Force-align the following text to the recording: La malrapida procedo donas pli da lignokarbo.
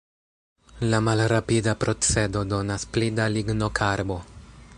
La 0.93 1.01
malrapida 1.07 1.75
procedo 1.83 2.43
donas 2.55 2.87
pli 2.97 3.13
da 3.21 3.33
lignokarbo. 3.37 4.21